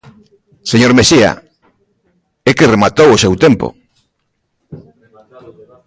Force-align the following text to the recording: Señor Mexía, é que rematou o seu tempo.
Señor 0.71 0.91
Mexía, 0.97 1.31
é 2.49 2.51
que 2.57 2.71
rematou 2.73 3.09
o 3.11 3.21
seu 3.23 3.33
tempo. 3.45 3.67